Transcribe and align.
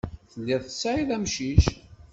Telliḍ 0.31 0.61
tesɛiḍ 0.63 1.09
amcic. 1.17 1.65